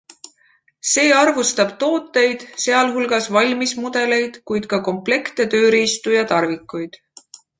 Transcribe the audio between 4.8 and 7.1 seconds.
komplekte, tööriistu ja tarvikuid.